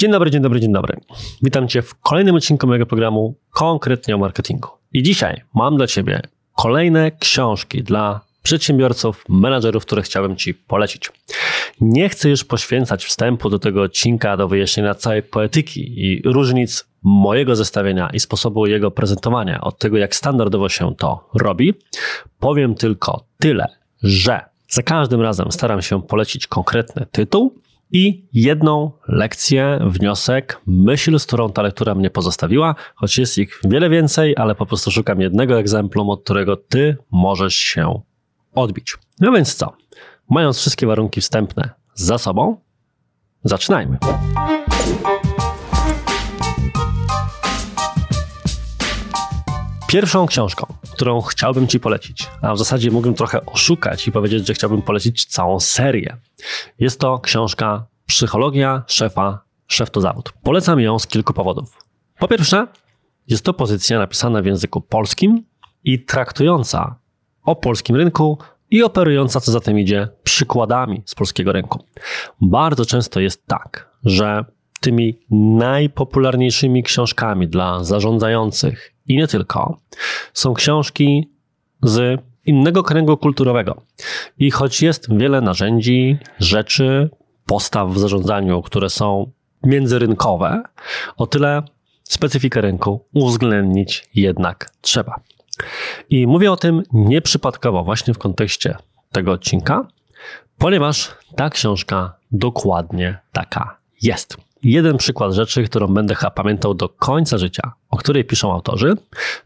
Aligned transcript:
Dzień 0.00 0.10
dobry, 0.10 0.30
dzień 0.30 0.42
dobry, 0.42 0.60
dzień 0.60 0.72
dobry. 0.72 1.00
Witam 1.42 1.68
Cię 1.68 1.82
w 1.82 1.94
kolejnym 1.94 2.34
odcinku 2.34 2.66
mojego 2.66 2.86
programu 2.86 3.34
konkretnie 3.50 4.14
o 4.14 4.18
marketingu. 4.18 4.68
I 4.92 5.02
dzisiaj 5.02 5.42
mam 5.54 5.76
dla 5.76 5.86
Ciebie 5.86 6.20
kolejne 6.56 7.10
książki 7.10 7.82
dla 7.82 8.20
przedsiębiorców, 8.42 9.24
menadżerów, 9.28 9.86
które 9.86 10.02
chciałbym 10.02 10.36
Ci 10.36 10.54
polecić. 10.54 11.10
Nie 11.80 12.08
chcę 12.08 12.28
już 12.28 12.44
poświęcać 12.44 13.04
wstępu 13.04 13.50
do 13.50 13.58
tego 13.58 13.82
odcinka 13.82 14.36
do 14.36 14.48
wyjaśnienia 14.48 14.94
całej 14.94 15.22
poetyki 15.22 16.04
i 16.04 16.22
różnic 16.24 16.84
mojego 17.02 17.56
zestawienia 17.56 18.10
i 18.12 18.20
sposobu 18.20 18.66
jego 18.66 18.90
prezentowania 18.90 19.60
od 19.60 19.78
tego, 19.78 19.96
jak 19.96 20.14
standardowo 20.14 20.68
się 20.68 20.94
to 20.94 21.28
robi. 21.34 21.74
Powiem 22.40 22.74
tylko 22.74 23.24
tyle, 23.38 23.66
że 24.02 24.40
za 24.68 24.82
każdym 24.82 25.20
razem 25.20 25.52
staram 25.52 25.82
się 25.82 26.02
polecić 26.02 26.46
konkretny 26.46 27.06
tytuł 27.12 27.54
i 27.92 28.28
jedną 28.32 28.92
lekcję, 29.08 29.78
wniosek, 29.86 30.60
myśl, 30.66 31.18
z 31.18 31.26
którą 31.26 31.52
ta 31.52 31.62
lektura 31.62 31.94
mnie 31.94 32.10
pozostawiła, 32.10 32.74
choć 32.94 33.18
jest 33.18 33.38
ich 33.38 33.60
wiele 33.64 33.90
więcej, 33.90 34.34
ale 34.36 34.54
po 34.54 34.66
prostu 34.66 34.90
szukam 34.90 35.20
jednego 35.20 35.58
egzemplu, 35.58 36.10
od 36.10 36.22
którego 36.22 36.56
ty 36.56 36.96
możesz 37.10 37.54
się 37.54 38.00
odbić. 38.54 38.96
No 39.20 39.32
więc 39.32 39.54
co? 39.54 39.72
Mając 40.30 40.58
wszystkie 40.58 40.86
warunki 40.86 41.20
wstępne 41.20 41.70
za 41.94 42.18
sobą, 42.18 42.56
zaczynajmy. 43.44 43.98
Pierwszą 49.88 50.26
książką, 50.26 50.74
którą 50.92 51.20
chciałbym 51.20 51.66
Ci 51.66 51.80
polecić, 51.80 52.28
a 52.42 52.54
w 52.54 52.58
zasadzie 52.58 52.90
mógłbym 52.90 53.14
trochę 53.14 53.46
oszukać 53.46 54.08
i 54.08 54.12
powiedzieć, 54.12 54.46
że 54.46 54.54
chciałbym 54.54 54.82
polecić 54.82 55.24
całą 55.24 55.60
serię, 55.60 56.16
jest 56.78 57.00
to 57.00 57.18
książka 57.18 57.86
Psychologia 58.06 58.82
szefa, 58.86 59.44
szef 59.66 59.90
to 59.90 60.00
zawód. 60.00 60.32
Polecam 60.42 60.80
ją 60.80 60.98
z 60.98 61.06
kilku 61.06 61.32
powodów. 61.32 61.78
Po 62.18 62.28
pierwsze, 62.28 62.66
jest 63.26 63.44
to 63.44 63.54
pozycja 63.54 63.98
napisana 63.98 64.42
w 64.42 64.46
języku 64.46 64.80
polskim 64.80 65.44
i 65.84 66.04
traktująca 66.04 66.96
o 67.42 67.56
polskim 67.56 67.96
rynku 67.96 68.38
i 68.70 68.82
operująca, 68.82 69.40
co 69.40 69.52
za 69.52 69.60
tym 69.60 69.78
idzie, 69.78 70.08
przykładami 70.22 71.02
z 71.06 71.14
polskiego 71.14 71.52
rynku. 71.52 71.84
Bardzo 72.40 72.86
często 72.86 73.20
jest 73.20 73.46
tak, 73.46 73.90
że 74.04 74.44
tymi 74.80 75.18
najpopularniejszymi 75.30 76.82
książkami 76.82 77.48
dla 77.48 77.84
zarządzających 77.84 78.94
i 79.06 79.16
nie 79.16 79.28
tylko 79.28 79.80
są 80.32 80.54
książki 80.54 81.30
z 81.82 82.20
innego 82.46 82.82
kręgu 82.82 83.16
kulturowego. 83.16 83.82
I 84.38 84.50
choć 84.50 84.82
jest 84.82 85.16
wiele 85.18 85.40
narzędzi, 85.40 86.18
rzeczy, 86.38 87.10
postaw 87.46 87.90
w 87.90 87.98
zarządzaniu, 87.98 88.62
które 88.62 88.90
są 88.90 89.30
międzyrynkowe, 89.62 90.62
o 91.16 91.26
tyle 91.26 91.62
specyfikę 92.02 92.60
rynku 92.60 93.04
uwzględnić 93.14 94.08
jednak 94.14 94.70
trzeba. 94.80 95.20
I 96.10 96.26
mówię 96.26 96.52
o 96.52 96.56
tym 96.56 96.82
nieprzypadkowo 96.92 97.84
właśnie 97.84 98.14
w 98.14 98.18
kontekście 98.18 98.76
tego 99.12 99.32
odcinka, 99.32 99.88
ponieważ 100.58 101.14
ta 101.36 101.50
książka 101.50 102.16
dokładnie 102.30 103.18
taka 103.32 103.78
jest. 104.02 104.36
Jeden 104.62 104.96
przykład 104.96 105.32
rzeczy, 105.32 105.64
którą 105.64 105.86
będę 105.86 106.14
chyba 106.14 106.30
pamiętał 106.30 106.74
do 106.74 106.88
końca 106.88 107.38
życia, 107.38 107.72
o 107.90 107.96
której 107.96 108.24
piszą 108.24 108.52
autorzy, 108.52 108.94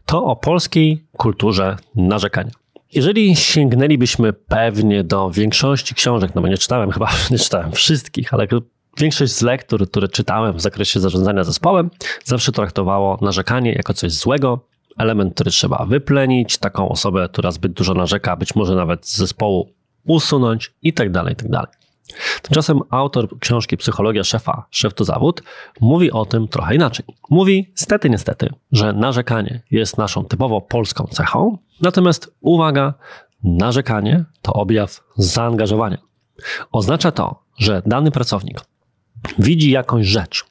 to 0.05 0.25
o 0.25 0.35
polskiej 0.35 1.03
kulturze 1.17 1.77
narzekania. 1.95 2.51
Jeżeli 2.93 3.35
sięgnęlibyśmy 3.35 4.33
pewnie 4.33 5.03
do 5.03 5.31
większości 5.31 5.95
książek, 5.95 6.31
no 6.35 6.41
bo 6.41 6.47
nie 6.47 6.57
czytałem 6.57 6.91
chyba, 6.91 7.09
nie 7.31 7.37
czytałem 7.37 7.71
wszystkich, 7.71 8.33
ale 8.33 8.47
większość 8.97 9.33
z 9.33 9.41
lektur, 9.41 9.89
które 9.89 10.07
czytałem 10.07 10.53
w 10.53 10.61
zakresie 10.61 10.99
zarządzania 10.99 11.43
zespołem, 11.43 11.89
zawsze 12.23 12.51
traktowało 12.51 13.17
narzekanie 13.21 13.73
jako 13.73 13.93
coś 13.93 14.11
złego, 14.11 14.59
element, 14.97 15.33
który 15.33 15.51
trzeba 15.51 15.85
wyplenić, 15.85 16.57
taką 16.57 16.89
osobę, 16.89 17.29
która 17.31 17.51
zbyt 17.51 17.73
dużo 17.73 17.93
narzeka, 17.93 18.35
być 18.35 18.55
może 18.55 18.75
nawet 18.75 19.07
z 19.07 19.17
zespołu 19.17 19.69
usunąć 20.05 20.73
i 20.81 20.93
tak 20.93 21.11
dalej, 21.11 21.35
tak 21.35 21.49
dalej. 21.49 21.71
Tymczasem 22.41 22.79
autor 22.89 23.39
książki 23.39 23.77
Psychologia 23.77 24.23
szefa, 24.23 24.65
szef 24.69 24.93
to 24.93 25.03
zawód, 25.03 25.43
mówi 25.81 26.11
o 26.11 26.25
tym 26.25 26.47
trochę 26.47 26.75
inaczej. 26.75 27.05
Mówi, 27.29 27.71
stety, 27.75 28.09
niestety, 28.09 28.49
że 28.71 28.93
narzekanie 28.93 29.61
jest 29.71 29.97
naszą 29.97 30.25
typowo 30.25 30.61
polską 30.61 31.07
cechą, 31.07 31.57
natomiast 31.81 32.35
uwaga, 32.41 32.93
narzekanie 33.43 34.25
to 34.41 34.53
objaw 34.53 35.03
zaangażowania. 35.17 35.97
Oznacza 36.71 37.11
to, 37.11 37.43
że 37.57 37.81
dany 37.85 38.11
pracownik 38.11 38.59
widzi 39.39 39.71
jakąś 39.71 40.07
rzecz, 40.07 40.45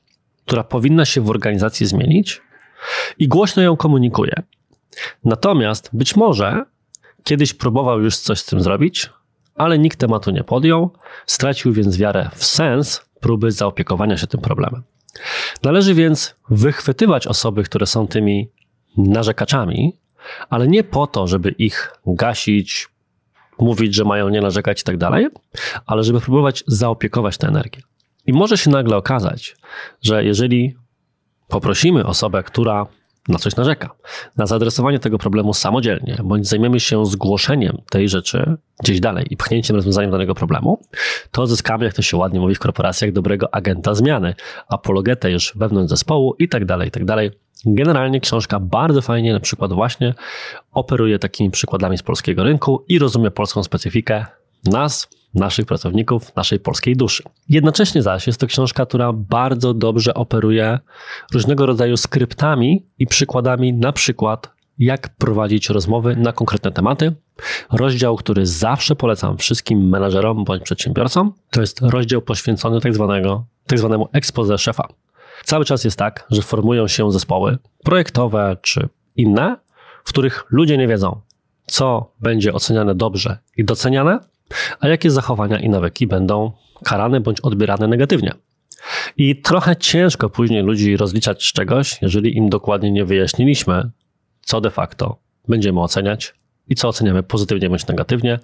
która 0.47 0.65
powinna 0.65 1.05
się 1.05 1.21
w 1.21 1.31
organizacji 1.31 1.87
zmienić 1.87 2.43
i 3.19 3.29
głośno 3.29 3.63
ją 3.63 3.77
komunikuje. 3.77 4.43
Natomiast 5.25 5.91
być 5.93 6.17
może 6.17 6.65
kiedyś 7.25 7.55
próbował 7.55 8.01
już 8.01 8.17
coś 8.17 8.39
z 8.39 8.45
tym 8.45 8.61
zrobić, 8.61 9.11
ale 9.63 9.79
nikt 9.79 9.99
tematu 9.99 10.31
nie 10.31 10.45
podjął, 10.45 10.91
stracił 11.27 11.73
więc 11.73 11.97
wiarę 11.97 12.31
w 12.35 12.45
sens 12.45 13.05
próby 13.21 13.53
zaopiekowania 13.53 14.17
się 14.17 14.27
tym 14.27 14.41
problemem. 14.41 14.83
Należy 15.63 15.95
więc 15.95 16.35
wychwytywać 16.51 17.27
osoby, 17.27 17.63
które 17.63 17.87
są 17.87 18.07
tymi 18.07 18.51
narzekaczami, 18.97 19.99
ale 20.51 20.69
nie 20.69 20.85
po 20.85 21.07
to, 21.07 21.27
żeby 21.27 21.51
ich 21.51 21.93
gasić, 22.07 22.89
mówić, 23.59 23.95
że 23.95 24.05
mają 24.05 24.29
nie 24.29 24.41
narzekać 24.41 24.81
i 24.81 24.85
tak 24.85 24.97
dalej, 24.97 25.29
ale 25.87 26.05
żeby 26.05 26.21
próbować 26.21 26.65
zaopiekować 26.67 27.39
tę 27.39 27.49
energię. 27.49 27.83
I 28.27 28.33
może 28.33 28.59
się 28.59 28.71
nagle 28.71 28.97
okazać, 28.97 29.57
że 30.03 30.25
jeżeli 30.25 30.77
poprosimy 31.49 32.07
osobę, 32.07 32.43
która 32.43 32.87
na 33.29 33.39
coś 33.39 33.57
narzeka, 33.57 33.91
na 34.37 34.47
zaadresowanie 34.47 34.99
tego 34.99 35.19
problemu 35.19 35.55
samodzielnie, 35.55 36.19
bądź 36.25 36.49
zajmiemy 36.49 36.81
się 36.81 37.07
zgłoszeniem 37.07 37.79
tej 37.91 38.09
rzeczy 38.09 38.57
gdzieś 38.81 39.01
dalej 39.01 39.27
i 39.31 39.37
pchnięciem 39.37 39.77
rozwiązaniem 39.77 40.11
danego 40.11 40.35
problemu, 40.35 40.81
to 41.31 41.47
zyskamy, 41.47 41.85
jak 41.85 41.95
to 41.95 42.03
się 42.03 42.17
ładnie 42.17 42.41
mówi 42.41 42.55
w 42.55 42.59
korporacjach, 42.59 43.13
dobrego 43.13 43.55
agenta 43.55 43.95
zmiany, 43.95 44.35
apologetę 44.69 45.31
już 45.31 45.53
wewnątrz 45.57 45.91
zespołu 45.91 46.35
i 46.39 46.49
tak 46.49 46.65
dalej, 46.65 46.89
i 46.89 46.91
tak 46.91 47.05
dalej. 47.05 47.31
Generalnie 47.67 48.21
książka 48.21 48.61
bardzo 48.61 49.03
fajnie 49.03 49.33
na 49.33 49.41
przykład 49.41 49.73
właśnie 49.73 50.15
operuje 50.73 51.19
takimi 51.19 51.51
przykładami 51.51 51.99
z 51.99 52.03
polskiego 52.03 52.43
rynku 52.43 52.85
i 52.89 52.99
rozumie 52.99 53.31
polską 53.31 53.63
specyfikę 53.63 54.27
nas, 54.65 55.09
naszych 55.35 55.67
pracowników, 55.67 56.37
naszej 56.37 56.61
polskiej 56.61 56.97
duszy. 56.97 57.23
Jednocześnie 57.49 58.03
zaś 58.03 58.27
jest 58.27 58.41
to 58.41 58.47
książka, 58.47 58.87
która 58.87 59.13
bardzo 59.13 59.75
dobrze 59.75 60.15
operuje 60.15 60.79
różnego 61.33 61.67
rodzaju 61.67 61.97
skryptami 61.97 62.87
i 62.99 63.07
przykładami, 63.07 63.73
na 63.73 63.93
przykład 63.93 64.51
jak 64.79 65.09
prowadzić 65.09 65.69
rozmowy 65.69 66.17
na 66.17 66.33
konkretne 66.33 66.73
tematy. 66.73 67.13
Rozdział, 67.73 68.17
który 68.17 68.47
zawsze 68.47 68.97
polecam 68.97 69.39
wszystkim 69.39 69.89
menadżerom 69.89 70.45
bądź 70.45 70.63
przedsiębiorcom, 70.63 71.33
to 71.51 71.61
jest 71.61 71.81
rozdział 71.83 72.23
poświęcony 72.23 72.81
tak, 72.81 72.95
zwanego, 72.95 73.45
tak 73.67 73.79
zwanemu 73.79 74.09
expose 74.13 74.59
szefa. 74.59 74.89
Cały 75.45 75.65
czas 75.65 75.85
jest 75.85 75.99
tak, 75.99 76.27
że 76.31 76.43
formują 76.43 76.89
się 76.89 77.13
zespoły 77.13 77.59
projektowe 77.85 78.57
czy 78.63 78.89
inne, 79.17 79.57
w 80.05 80.09
których 80.09 80.45
ludzie 80.51 80.79
nie 80.79 80.89
wiedzą, 80.89 81.21
co 81.67 82.13
będzie 82.21 82.53
oceniane 82.53 82.95
dobrze 82.95 83.39
i 83.57 83.65
doceniane, 83.65 84.19
a 84.81 84.89
jakie 84.89 85.11
zachowania 85.11 85.59
i 85.59 85.69
nawyki 85.69 86.07
będą 86.07 86.53
karane 86.85 87.21
bądź 87.21 87.41
odbierane 87.41 87.89
negatywnie. 87.89 88.33
I 89.17 89.37
trochę 89.37 89.77
ciężko 89.77 90.31
później 90.31 90.63
ludzi 90.63 90.97
rozliczać 90.97 91.45
z 91.45 91.53
czegoś, 91.53 92.03
jeżeli 92.03 92.37
im 92.37 92.49
dokładnie 92.49 92.93
nie 92.93 93.05
wyjaśniliśmy, 93.05 93.91
co 94.41 94.61
de 94.61 94.71
facto 94.71 95.19
będziemy 95.49 95.81
oceniać 95.81 96.35
i 96.69 96.75
co 96.75 96.89
oceniamy 96.89 97.23
pozytywnie 97.23 97.69
bądź 97.69 97.87
negatywnie, 97.87 98.39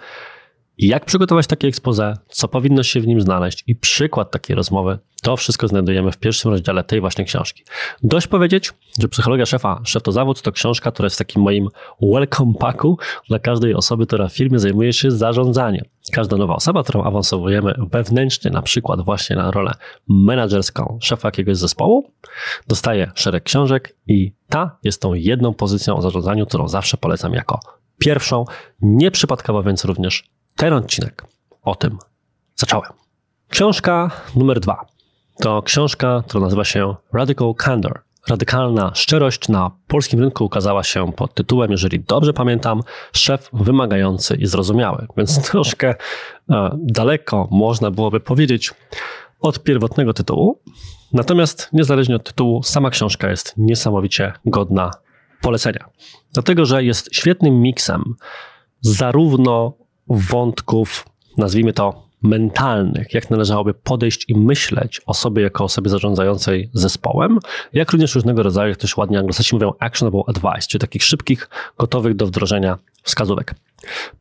jak 0.78 1.05
przygotować 1.05 1.47
takie 1.47 1.69
expose, 1.69 2.15
co 2.28 2.49
powinno 2.49 2.83
się 2.83 3.00
w 3.00 3.06
nim 3.06 3.21
znaleźć? 3.21 3.65
I 3.66 3.77
przykład 3.77 4.31
takiej 4.31 4.56
rozmowy, 4.56 4.99
to 5.22 5.37
wszystko 5.37 5.69
znajdujemy 5.69 6.12
w 6.12 6.19
pierwszym 6.19 6.50
rozdziale 6.50 6.84
tej 6.84 7.00
właśnie 7.00 7.25
książki. 7.25 7.65
Dość 8.03 8.27
powiedzieć, 8.27 8.72
że 9.01 9.09
Psychologia 9.09 9.47
Szefa, 9.47 9.80
Szef 9.84 10.03
to 10.03 10.13
Zawód 10.13 10.42
to 10.42 10.53
książka, 10.53 10.91
która 10.91 11.07
jest 11.07 11.16
w 11.16 11.19
takim 11.19 11.42
moim 11.42 11.69
welcome 12.03 12.53
packu. 12.59 12.98
Dla 13.28 13.39
każdej 13.39 13.75
osoby, 13.75 14.07
która 14.07 14.28
w 14.28 14.33
firmie 14.33 14.59
zajmuje 14.59 14.92
się 14.92 15.10
zarządzaniem. 15.10 15.84
Każda 16.13 16.36
nowa 16.36 16.54
osoba, 16.54 16.83
którą 16.83 17.03
awansowujemy 17.03 17.74
wewnętrznie, 17.91 18.51
na 18.51 18.63
przykład 18.63 19.01
właśnie 19.04 19.36
na 19.36 19.51
rolę 19.51 19.72
menedżerską 20.09 20.98
szefa 21.03 21.28
jakiegoś 21.28 21.57
zespołu, 21.57 22.10
dostaje 22.69 23.10
szereg 23.15 23.45
książek 23.45 23.97
i 24.07 24.33
ta 24.48 24.78
jest 24.83 25.03
tą 25.03 25.15
jedną 25.15 25.54
pozycją 25.54 25.97
o 25.97 26.03
zarządzaniu, 26.03 26.47
którą 26.47 26.69
zawsze 26.69 26.97
polecam 26.97 27.33
jako 27.33 27.60
pierwszą, 27.98 28.45
nieprzypadkowo 28.83 29.63
więc 29.63 29.84
również 29.84 30.24
ten 30.59 30.72
odcinek 30.72 31.25
o 31.63 31.75
tym 31.75 31.99
zacząłem. 32.57 32.93
Książka 33.49 34.10
numer 34.37 34.60
dwa 34.60 34.87
to 35.41 35.63
książka, 35.63 36.22
która 36.27 36.45
nazywa 36.45 36.65
się 36.65 36.95
Radical 37.13 37.55
Candor. 37.55 38.01
Radykalna 38.28 38.93
szczerość 38.95 39.49
na 39.49 39.71
polskim 39.87 40.21
rynku 40.21 40.45
ukazała 40.45 40.84
się 40.84 41.13
pod 41.13 41.34
tytułem, 41.34 41.71
jeżeli 41.71 42.01
dobrze 42.01 42.33
pamiętam, 42.33 42.81
szef 43.13 43.49
wymagający 43.53 44.37
i 44.37 44.47
zrozumiały. 44.47 45.07
Więc 45.16 45.43
troszkę 45.51 45.95
e, 46.51 46.77
daleko 46.78 47.49
można 47.51 47.91
byłoby 47.91 48.21
powiedzieć 48.21 48.75
od 49.41 49.63
pierwotnego 49.63 50.13
tytułu. 50.13 50.60
Natomiast 51.13 51.69
niezależnie 51.72 52.16
od 52.16 52.25
tytułu, 52.25 52.63
sama 52.63 52.91
książka 52.91 53.31
jest 53.31 53.55
niesamowicie 53.57 54.33
godna 54.45 54.91
polecenia. 55.41 55.91
Dlatego, 56.33 56.66
że 56.66 56.84
jest 56.84 57.15
świetnym 57.15 57.60
miksem 57.60 58.15
zarówno 58.81 59.72
wątków, 60.09 61.07
nazwijmy 61.37 61.72
to 61.72 62.08
mentalnych, 62.22 63.15
jak 63.15 63.30
należałoby 63.30 63.74
podejść 63.74 64.24
i 64.28 64.34
myśleć 64.34 65.00
o 65.06 65.15
sobie 65.15 65.42
jako 65.42 65.65
osobie 65.65 65.91
zarządzającej 65.91 66.70
zespołem, 66.72 67.38
jak 67.72 67.92
również 67.92 68.15
różnego 68.15 68.42
rodzaju, 68.42 68.68
jak 68.68 68.78
też 68.78 68.97
ładnie 68.97 69.18
anglosasi 69.18 69.54
mówią, 69.54 69.72
actionable 69.78 70.22
advice, 70.26 70.68
czyli 70.68 70.80
takich 70.80 71.04
szybkich, 71.04 71.48
gotowych 71.78 72.16
do 72.16 72.26
wdrożenia 72.26 72.78
wskazówek. 73.03 73.54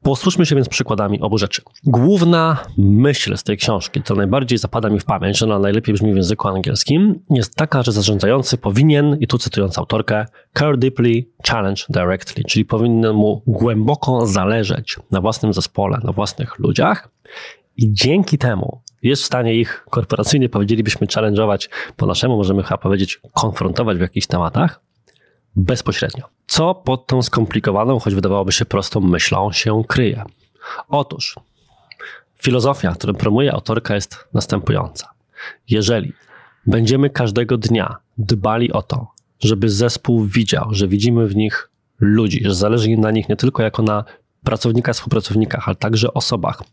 Posłuchajmy 0.01 0.45
się 0.45 0.55
więc 0.55 0.69
przykładami 0.69 1.21
obu 1.21 1.37
rzeczy. 1.37 1.61
Główna 1.83 2.57
myśl 2.77 3.37
z 3.37 3.43
tej 3.43 3.57
książki, 3.57 4.03
co 4.03 4.15
najbardziej 4.15 4.57
zapada 4.57 4.89
mi 4.89 4.99
w 4.99 5.05
pamięć, 5.05 5.43
ona 5.43 5.59
najlepiej 5.59 5.93
brzmi 5.93 6.13
w 6.13 6.15
języku 6.15 6.47
angielskim, 6.47 7.19
jest 7.29 7.55
taka, 7.55 7.83
że 7.83 7.91
zarządzający 7.91 8.57
powinien, 8.57 9.17
i 9.19 9.27
tu 9.27 9.37
cytując 9.37 9.77
autorkę, 9.77 10.25
care 10.57 10.77
deeply, 10.77 11.25
challenge 11.47 11.83
directly, 11.89 12.43
czyli 12.43 12.65
powinien 12.65 13.13
mu 13.13 13.41
głęboko 13.47 14.25
zależeć 14.25 14.95
na 15.11 15.21
własnym 15.21 15.53
zespole, 15.53 15.99
na 16.03 16.11
własnych 16.11 16.59
ludziach 16.59 17.09
i 17.77 17.93
dzięki 17.93 18.37
temu 18.37 18.81
jest 19.01 19.23
w 19.23 19.25
stanie 19.25 19.53
ich 19.53 19.85
korporacyjnie, 19.89 20.49
powiedzielibyśmy, 20.49 21.07
challenge'ować 21.07 21.69
po 21.95 22.05
naszemu, 22.05 22.37
możemy 22.37 22.63
chyba 22.63 22.77
powiedzieć, 22.77 23.21
konfrontować 23.33 23.97
w 23.97 24.01
jakichś 24.01 24.27
tematach 24.27 24.81
bezpośrednio. 25.55 26.23
Co 26.47 26.75
pod 26.75 27.07
tą 27.07 27.21
skomplikowaną, 27.21 27.99
choć 27.99 28.15
wydawałoby 28.15 28.51
się 28.51 28.65
prostą 28.65 28.99
myślą, 28.99 29.51
się 29.51 29.83
kryje? 29.87 30.23
Otóż 30.89 31.35
filozofia, 32.41 32.91
którą 32.91 33.13
promuje 33.13 33.53
autorka, 33.53 33.95
jest 33.95 34.27
następująca. 34.33 35.09
Jeżeli 35.69 36.13
będziemy 36.65 37.09
każdego 37.09 37.57
dnia 37.57 37.97
dbali 38.17 38.71
o 38.71 38.81
to, 38.81 39.07
żeby 39.39 39.69
zespół 39.69 40.25
widział, 40.25 40.67
że 40.71 40.87
widzimy 40.87 41.27
w 41.27 41.35
nich 41.35 41.69
ludzi, 41.99 42.41
że 42.45 42.55
zależy 42.55 42.91
im 42.91 43.01
na 43.01 43.11
nich 43.11 43.29
nie 43.29 43.35
tylko 43.35 43.63
jako 43.63 43.83
na 43.83 44.03
pracownikach, 44.47 44.95
współpracownikach, 44.95 45.67
ale 45.67 45.75
także 45.75 46.13
osobach, 46.13 46.63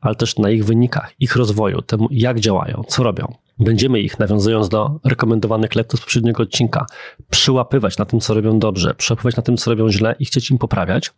ale 0.00 0.14
też 0.14 0.38
na 0.38 0.50
ich 0.50 0.64
wynikach, 0.64 1.12
ich 1.20 1.36
rozwoju, 1.36 1.82
temu 1.82 2.08
jak 2.10 2.40
działają, 2.40 2.82
co 2.88 3.02
robią. 3.02 3.34
Będziemy 3.58 4.00
ich, 4.00 4.18
nawiązując 4.18 4.68
do 4.68 5.00
rekomendowanych 5.04 5.74
lektur 5.74 6.00
z 6.00 6.02
poprzedniego 6.02 6.42
odcinka, 6.42 6.86
przyłapywać 7.30 7.98
na 7.98 8.04
tym, 8.04 8.20
co 8.20 8.34
robią 8.34 8.58
dobrze, 8.58 8.94
przyłapywać 8.94 9.36
na 9.36 9.42
tym, 9.42 9.56
co 9.56 9.70
robią 9.70 9.88
źle 9.88 10.14
i 10.18 10.24
chcieć 10.24 10.50
im 10.50 10.58
poprawiać, 10.58 11.12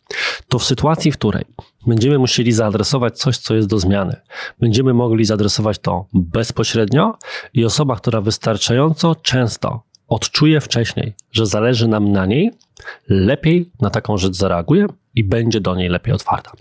to 0.48 0.58
w 0.58 0.64
sytuacji, 0.64 1.12
w 1.12 1.18
której 1.18 1.44
będziemy 1.86 2.18
musieli 2.18 2.52
zaadresować 2.52 3.18
coś, 3.18 3.38
co 3.38 3.54
jest 3.54 3.68
do 3.68 3.78
zmiany, 3.78 4.16
będziemy 4.60 4.94
mogli 4.94 5.24
zaadresować 5.24 5.78
to 5.78 6.06
bezpośrednio 6.12 7.18
i 7.54 7.64
osoba, 7.64 7.96
która 7.96 8.20
wystarczająco 8.20 9.14
często 9.14 9.85
odczuje 10.08 10.60
wcześniej, 10.60 11.14
że 11.32 11.46
zależy 11.46 11.88
nam 11.88 12.12
na 12.12 12.26
niej, 12.26 12.50
lepiej 13.08 13.70
na 13.80 13.90
taką 13.90 14.18
rzecz 14.18 14.34
zareaguje 14.34 14.86
i 15.14 15.24
będzie 15.24 15.60
do 15.60 15.74
niej 15.76 15.88
lepiej 15.88 16.14
otwarta. 16.14 16.52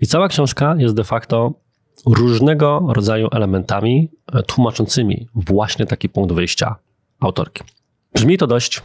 I 0.00 0.06
cała 0.06 0.28
książka 0.28 0.74
jest 0.78 0.94
de 0.94 1.04
facto 1.04 1.54
różnego 2.06 2.86
rodzaju 2.88 3.28
elementami 3.32 4.10
e, 4.32 4.42
tłumaczącymi 4.42 5.28
właśnie 5.34 5.86
taki 5.86 6.08
punkt 6.08 6.34
wyjścia 6.34 6.76
autorki. 7.20 7.64
Brzmi 8.14 8.38
to 8.38 8.46
dość, 8.46 8.82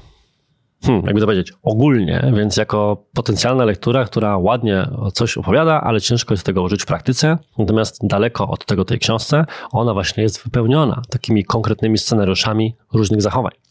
hmm, 0.84 1.06
jakby 1.06 1.22
to 1.22 1.28
powiedzieć, 1.28 1.54
ogólnie, 1.64 2.32
więc 2.36 2.58
jako 2.58 3.06
potencjalna 3.14 3.66
lektura, 3.66 4.06
która 4.06 4.38
ładnie 4.38 4.88
coś 5.14 5.38
opowiada, 5.38 5.82
ale 5.82 6.02
ciężko 6.02 6.34
jest 6.34 6.46
tego 6.46 6.62
użyć 6.62 6.84
w 6.84 6.86
praktyce. 6.86 7.38
Natomiast 7.58 8.08
daleko 8.08 8.48
od 8.48 8.66
tego 8.66 8.86
tej 8.86 9.00
książce, 9.00 9.46
ona 9.72 9.94
właśnie 9.94 10.24
jest 10.24 10.44
wypełniona 10.44 11.02
takimi 11.10 11.46
konkretnymi 11.46 11.98
scenariuszami 11.98 12.76
różnych 12.94 13.22
zachowań. 13.22 13.67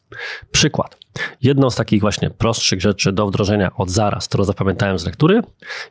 Przykład. 0.50 0.98
Jedną 1.42 1.70
z 1.70 1.76
takich 1.76 2.00
właśnie 2.00 2.30
prostszych 2.30 2.80
rzeczy 2.80 3.12
do 3.12 3.26
wdrożenia 3.26 3.70
od 3.76 3.90
zaraz, 3.90 4.28
którą 4.28 4.44
zapamiętałem 4.44 4.98
z 4.98 5.06
lektury, 5.06 5.42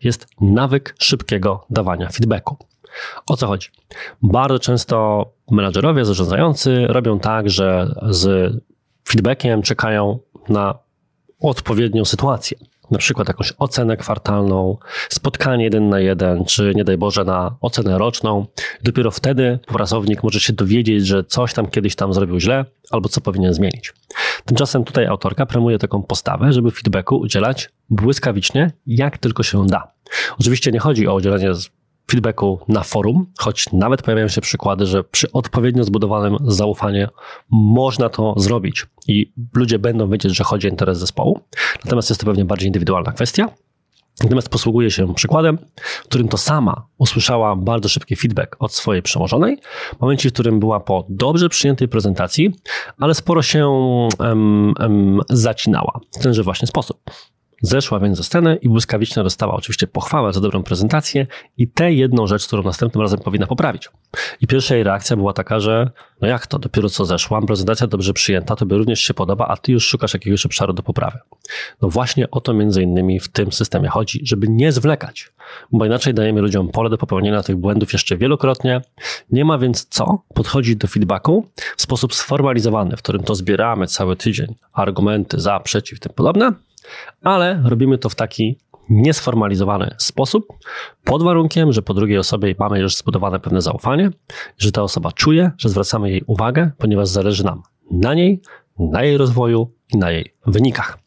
jest 0.04 0.28
nawyk 0.42 0.96
szybkiego 1.00 1.66
dawania 1.70 2.10
feedbacku. 2.10 2.58
O 3.28 3.38
co 3.38 3.48
chodzi? 3.48 3.70
Bardzo 4.22 4.60
często 4.60 5.26
menadżerowie, 5.52 6.06
zarządzający 6.06 6.88
robią 6.88 7.20
tak, 7.20 7.50
że 7.50 7.96
z 8.10 8.54
feedbackiem 9.10 9.62
czekają 9.62 10.20
na 10.50 10.80
odpowiednią 11.40 12.06
sytuację. 12.06 12.58
Na 12.92 12.98
przykład 12.98 13.28
jakąś 13.28 13.54
ocenę 13.60 13.98
kwartalną, 13.98 14.78
spotkanie 15.10 15.64
jeden 15.64 15.90
na 15.90 16.00
jeden, 16.00 16.46
czy 16.46 16.74
nie 16.76 16.84
daj 16.84 16.98
Boże 16.98 17.24
na 17.24 17.56
ocenę 17.62 17.98
roczną. 17.98 18.46
Dopiero 18.84 19.12
wtedy 19.12 19.60
pracownik 19.68 20.24
może 20.24 20.40
się 20.40 20.54
dowiedzieć, 20.54 21.08
że 21.08 21.24
coś 21.24 21.54
tam 21.54 21.68
kiedyś 21.68 21.96
tam 21.96 22.14
zrobił 22.14 22.40
źle, 22.40 22.66
albo 22.92 23.10
co 23.10 23.22
powinien 23.22 23.54
zmienić. 23.54 23.94
Tymczasem 24.46 24.84
tutaj 24.84 25.06
autorka 25.06 25.46
promuje 25.46 25.80
taką 25.80 26.04
postawę, 26.04 26.54
żeby 26.54 26.72
feedbacku 26.72 27.18
udzielać 27.18 27.70
błyskawicznie, 27.90 28.72
jak 28.88 29.18
tylko 29.18 29.44
się 29.44 29.66
da. 29.66 29.92
Oczywiście 30.40 30.72
nie 30.72 30.80
chodzi 30.80 31.08
o 31.08 31.16
udzielanie 31.16 31.54
feedbacku 32.12 32.60
na 32.68 32.84
forum, 32.84 33.26
choć 33.38 33.66
nawet 33.74 34.02
pojawiają 34.02 34.28
się 34.28 34.42
przykłady, 34.42 34.86
że 34.86 35.04
przy 35.04 35.32
odpowiednio 35.32 35.84
zbudowanym 35.84 36.38
zaufaniu 36.42 37.08
można 37.50 38.10
to 38.10 38.34
zrobić 38.38 38.86
i 39.08 39.34
ludzie 39.54 39.80
będą 39.80 40.10
wiedzieć, 40.10 40.36
że 40.36 40.44
chodzi 40.44 40.68
o 40.68 40.70
interes 40.70 40.98
zespołu. 40.98 41.40
Natomiast 41.86 42.10
jest 42.10 42.22
to 42.22 42.26
pewnie 42.26 42.46
bardziej 42.46 42.68
indywidualna 42.68 43.12
kwestia. 43.12 43.50
Natomiast 44.24 44.50
posługuje 44.50 44.92
się 44.92 45.14
przykładem, 45.14 45.58
w 45.82 46.04
którym 46.04 46.28
to 46.28 46.38
sama 46.38 46.88
usłyszała 46.98 47.56
bardzo 47.56 47.90
szybki 47.90 48.16
feedback 48.16 48.56
od 48.60 48.74
swojej 48.74 49.02
przełożonej, 49.02 49.58
w 49.98 50.02
momencie, 50.02 50.30
w 50.30 50.34
którym 50.34 50.60
była 50.60 50.80
po 50.80 51.06
dobrze 51.10 51.50
przyjętej 51.50 51.88
prezentacji, 51.88 52.52
ale 53.00 53.14
sporo 53.14 53.42
się 53.42 53.68
um, 54.20 55.22
zacinała 55.30 56.00
w 56.20 56.24
tenże 56.24 56.44
właśnie 56.44 56.68
sposób. 56.68 57.02
Zeszła 57.66 58.00
więc 58.00 58.18
ze 58.18 58.24
sceny 58.24 58.56
i 58.56 58.70
błyskawicznie 58.70 59.24
dostała 59.24 59.54
oczywiście 59.54 59.88
pochwałę 59.88 60.34
za 60.34 60.42
dobrą 60.42 60.64
prezentację 60.64 61.28
i 61.58 61.68
tę 61.68 61.94
jedną 61.94 62.28
rzecz, 62.28 62.48
którą 62.48 62.64
następnym 62.64 63.02
razem 63.02 63.20
powinna 63.20 63.48
poprawić. 63.48 63.90
I 64.42 64.48
pierwsza 64.48 64.76
jej 64.76 64.84
reakcja 64.84 65.16
była 65.16 65.34
taka, 65.34 65.60
że 65.60 65.90
no 66.22 66.28
jak 66.28 66.48
to, 66.48 66.60
dopiero 66.60 66.90
co 66.90 67.06
zeszłam, 67.06 67.46
prezentacja 67.46 67.88
dobrze 67.88 68.14
przyjęta, 68.14 68.56
tobie 68.56 68.78
również 68.78 69.00
się 69.00 69.14
podoba, 69.14 69.48
a 69.48 69.58
ty 69.58 69.72
już 69.72 69.88
szukasz 69.88 70.14
jakiegoś 70.14 70.46
obszaru 70.46 70.74
do 70.74 70.84
poprawy. 70.84 71.20
No 71.82 71.90
właśnie 71.90 72.32
o 72.32 72.42
to 72.42 72.54
między 72.54 72.84
innymi 72.84 73.20
w 73.20 73.28
tym 73.28 73.52
systemie 73.52 73.90
chodzi, 73.90 74.22
żeby 74.24 74.48
nie 74.50 74.72
zwlekać, 74.72 75.32
bo 75.72 75.86
inaczej 75.86 76.14
dajemy 76.14 76.42
ludziom 76.42 76.70
pole 76.70 76.90
do 76.90 76.98
popełnienia 76.98 77.44
tych 77.44 77.56
błędów 77.56 77.94
jeszcze 77.94 78.18
wielokrotnie. 78.18 78.82
Nie 79.32 79.46
ma 79.46 79.58
więc 79.58 79.86
co 79.86 80.22
podchodzić 80.34 80.76
do 80.76 80.88
feedbacku 80.88 81.48
w 81.78 81.82
sposób 81.82 82.14
sformalizowany, 82.14 82.98
w 82.98 83.02
którym 83.02 83.24
to 83.24 83.36
zbieramy 83.36 83.88
cały 83.88 84.16
tydzień 84.16 84.56
argumenty 84.74 85.40
za, 85.40 85.60
przeciw, 85.60 86.00
tym 86.00 86.14
podobne, 86.16 86.52
ale 87.22 87.62
robimy 87.66 87.98
to 87.98 88.10
w 88.10 88.16
taki 88.16 88.58
niesformalizowany 88.90 89.96
sposób, 89.98 90.48
pod 91.04 91.24
warunkiem, 91.24 91.74
że 91.74 91.82
po 91.82 91.94
drugiej 91.94 92.18
osobie 92.18 92.56
mamy 92.60 92.80
już 92.80 92.96
zbudowane 92.96 93.40
pewne 93.40 93.62
zaufanie, 93.62 94.10
że 94.58 94.72
ta 94.72 94.84
osoba 94.84 95.12
czuje, 95.12 95.52
że 95.58 95.70
zwracamy 95.70 96.10
jej 96.10 96.24
uwagę, 96.28 96.72
ponieważ 96.78 97.08
zależy 97.08 97.46
nam 97.46 97.64
na 97.92 98.14
niej, 98.14 98.42
na 98.80 99.04
jej 99.04 99.18
rozwoju 99.18 99.72
i 99.94 99.98
na 99.98 100.12
jej 100.12 100.36
wynikach. 100.46 100.98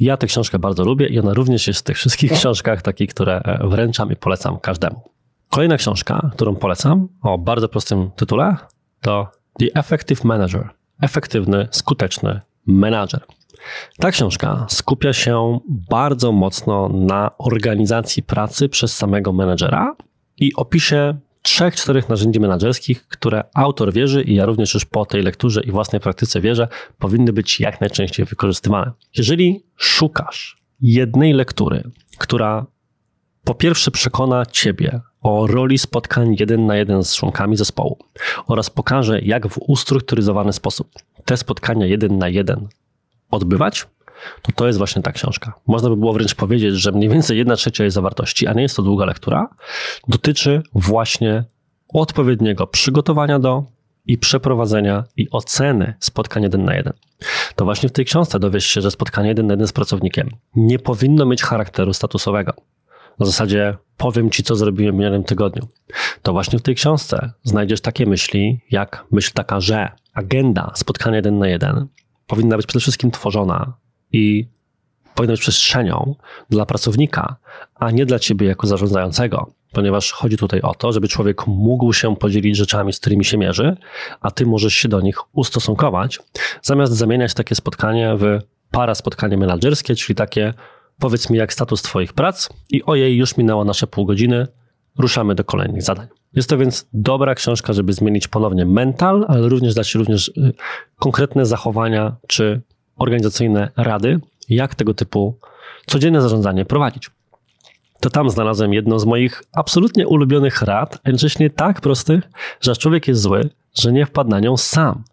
Ja 0.00 0.16
tę 0.16 0.26
książkę 0.26 0.58
bardzo 0.58 0.84
lubię 0.84 1.06
i 1.06 1.18
ona 1.18 1.34
również 1.34 1.66
jest 1.66 1.80
w 1.80 1.82
tych 1.82 1.96
wszystkich 1.96 2.32
książkach 2.38 2.82
takich, 2.82 3.10
które 3.10 3.40
e, 3.40 3.68
wręczam 3.68 4.12
i 4.12 4.16
polecam 4.16 4.60
każdemu. 4.60 5.00
Kolejna 5.48 5.76
książka, 5.76 6.30
którą 6.32 6.56
polecam 6.56 7.08
o 7.22 7.38
bardzo 7.38 7.68
prostym 7.68 8.10
tytule 8.16 8.56
to 9.00 9.28
The 9.58 9.66
Effective 9.74 10.24
Manager. 10.24 10.68
Efektywny, 11.00 11.68
skuteczny 11.70 12.40
menadżer. 12.66 13.20
Ta 13.98 14.10
książka 14.10 14.66
skupia 14.68 15.12
się 15.12 15.60
bardzo 15.68 16.32
mocno 16.32 16.88
na 16.88 17.30
organizacji 17.38 18.22
pracy 18.22 18.68
przez 18.68 18.96
samego 18.96 19.32
menedżera 19.32 19.96
i 20.36 20.54
opisie 20.54 21.18
trzech, 21.42 21.76
czterech 21.76 22.08
narzędzi 22.08 22.40
menedżerskich, 22.40 23.08
które 23.08 23.44
autor 23.54 23.92
wierzy 23.92 24.22
i 24.22 24.34
ja 24.34 24.46
również 24.46 24.74
już 24.74 24.84
po 24.84 25.06
tej 25.06 25.22
lekturze 25.22 25.60
i 25.64 25.70
własnej 25.70 26.00
praktyce 26.00 26.40
wierzę, 26.40 26.68
powinny 26.98 27.32
być 27.32 27.60
jak 27.60 27.80
najczęściej 27.80 28.26
wykorzystywane. 28.26 28.92
Jeżeli 29.16 29.64
szukasz 29.76 30.58
jednej 30.80 31.32
lektury, 31.32 31.82
która 32.18 32.66
po 33.44 33.54
pierwsze 33.54 33.90
przekona 33.90 34.46
ciebie 34.46 35.00
o 35.22 35.46
roli 35.46 35.78
spotkań 35.78 36.36
jeden 36.40 36.66
na 36.66 36.76
jeden 36.76 37.04
z 37.04 37.16
członkami 37.16 37.56
zespołu 37.56 37.98
oraz 38.46 38.70
pokaże, 38.70 39.20
jak 39.20 39.48
w 39.48 39.58
ustrukturyzowany 39.58 40.52
sposób 40.52 40.90
te 41.24 41.36
spotkania 41.36 41.86
jeden 41.86 42.18
na 42.18 42.28
jeden 42.28 42.68
odbywać, 43.30 43.86
to 44.42 44.52
to 44.52 44.66
jest 44.66 44.78
właśnie 44.78 45.02
ta 45.02 45.12
książka. 45.12 45.52
Można 45.66 45.88
by 45.88 45.96
było 45.96 46.12
wręcz 46.12 46.34
powiedzieć, 46.34 46.74
że 46.74 46.92
mniej 46.92 47.08
więcej 47.08 47.38
jedna 47.38 47.56
trzecia 47.56 47.84
jej 47.84 47.90
zawartości, 47.90 48.46
a 48.46 48.52
nie 48.52 48.62
jest 48.62 48.76
to 48.76 48.82
długa 48.82 49.04
lektura, 49.04 49.48
dotyczy 50.08 50.62
właśnie 50.74 51.44
odpowiedniego 51.94 52.66
przygotowania 52.66 53.38
do 53.38 53.64
i 54.06 54.18
przeprowadzenia 54.18 55.04
i 55.16 55.30
oceny 55.30 55.94
spotkań 56.00 56.42
jeden 56.42 56.64
na 56.64 56.74
jeden. 56.74 56.92
To 57.56 57.64
właśnie 57.64 57.88
w 57.88 57.92
tej 57.92 58.04
książce 58.04 58.38
dowiesz 58.38 58.66
się, 58.66 58.80
że 58.80 58.90
spotkanie 58.90 59.28
jeden 59.28 59.46
na 59.46 59.52
jeden 59.52 59.66
z 59.66 59.72
pracownikiem 59.72 60.30
nie 60.56 60.78
powinno 60.78 61.26
mieć 61.26 61.42
charakteru 61.42 61.92
statusowego. 61.92 62.52
na 63.18 63.26
zasadzie 63.26 63.76
powiem 63.96 64.30
ci, 64.30 64.42
co 64.42 64.56
zrobiłem 64.56 64.94
w 64.94 64.98
minionym 64.98 65.24
tygodniu. 65.24 65.68
To 66.22 66.32
właśnie 66.32 66.58
w 66.58 66.62
tej 66.62 66.74
książce 66.74 67.32
znajdziesz 67.42 67.80
takie 67.80 68.06
myśli, 68.06 68.60
jak 68.70 69.04
myśl 69.10 69.30
taka, 69.34 69.60
że 69.60 69.88
agenda 70.14 70.72
spotkania 70.74 71.16
jeden 71.16 71.38
na 71.38 71.48
jeden 71.48 71.88
powinna 72.28 72.56
być 72.56 72.66
przede 72.66 72.80
wszystkim 72.80 73.10
tworzona 73.10 73.72
i 74.12 74.48
powinna 75.14 75.32
być 75.32 75.40
przestrzenią 75.40 76.14
dla 76.50 76.66
pracownika, 76.66 77.36
a 77.74 77.90
nie 77.90 78.06
dla 78.06 78.18
ciebie 78.18 78.46
jako 78.46 78.66
zarządzającego, 78.66 79.52
ponieważ 79.72 80.12
chodzi 80.12 80.36
tutaj 80.36 80.60
o 80.60 80.74
to, 80.74 80.92
żeby 80.92 81.08
człowiek 81.08 81.46
mógł 81.46 81.92
się 81.92 82.16
podzielić 82.16 82.56
rzeczami, 82.56 82.92
z 82.92 83.00
którymi 83.00 83.24
się 83.24 83.38
mierzy, 83.38 83.76
a 84.20 84.30
ty 84.30 84.46
możesz 84.46 84.74
się 84.74 84.88
do 84.88 85.00
nich 85.00 85.16
ustosunkować, 85.32 86.18
zamiast 86.62 86.92
zamieniać 86.92 87.34
takie 87.34 87.54
spotkanie 87.54 88.16
w 88.16 88.38
para 88.70 88.94
spotkanie 88.94 89.36
menedżerskie, 89.36 89.94
czyli 89.94 90.16
takie 90.16 90.54
powiedz 90.98 91.30
mi 91.30 91.38
jak 91.38 91.52
status 91.52 91.82
twoich 91.82 92.12
prac 92.12 92.48
i 92.70 92.82
ojej, 92.84 93.16
już 93.16 93.36
minęło 93.36 93.64
nasze 93.64 93.86
pół 93.86 94.06
godziny, 94.06 94.46
ruszamy 94.98 95.34
do 95.34 95.44
kolejnych 95.44 95.82
zadań. 95.82 96.17
Jest 96.34 96.48
to 96.48 96.58
więc 96.58 96.88
dobra 96.92 97.34
książka, 97.34 97.72
żeby 97.72 97.92
zmienić 97.92 98.28
ponownie 98.28 98.66
mental, 98.66 99.24
ale 99.28 99.48
również 99.48 99.74
dać 99.74 99.94
również 99.94 100.28
y, 100.28 100.52
konkretne 100.96 101.46
zachowania 101.46 102.16
czy 102.26 102.60
organizacyjne 102.96 103.70
rady, 103.76 104.20
jak 104.48 104.74
tego 104.74 104.94
typu 104.94 105.38
codzienne 105.86 106.22
zarządzanie 106.22 106.64
prowadzić. 106.64 107.10
To 108.00 108.10
tam 108.10 108.30
znalazłem 108.30 108.74
jedno 108.74 108.98
z 108.98 109.04
moich 109.04 109.42
absolutnie 109.52 110.08
ulubionych 110.08 110.62
rad, 110.62 110.98
jednocześnie 111.06 111.50
tak 111.50 111.80
prostych, 111.80 112.24
że 112.60 112.76
człowiek 112.76 113.08
jest 113.08 113.20
zły, 113.20 113.50
że 113.74 113.92
nie 113.92 114.06
wpadł 114.06 114.30
na 114.30 114.40
nią 114.40 114.56
sam. 114.56 115.04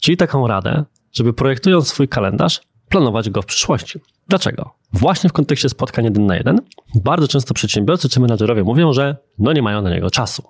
Czyli 0.00 0.16
taką 0.16 0.46
radę, 0.46 0.84
żeby 1.12 1.32
projektując 1.32 1.88
swój 1.88 2.08
kalendarz, 2.08 2.60
planować 2.88 3.30
go 3.30 3.42
w 3.42 3.46
przyszłości. 3.46 4.00
Dlaczego? 4.30 4.70
Właśnie 4.92 5.30
w 5.30 5.32
kontekście 5.32 5.68
spotkań 5.68 6.04
jeden 6.04 6.26
na 6.26 6.36
jeden, 6.36 6.60
bardzo 6.94 7.28
często 7.28 7.54
przedsiębiorcy 7.54 8.08
czy 8.08 8.20
menadżerowie 8.20 8.62
mówią, 8.62 8.92
że 8.92 9.16
no 9.38 9.52
nie 9.52 9.62
mają 9.62 9.82
na 9.82 9.90
niego 9.90 10.10
czasu. 10.10 10.42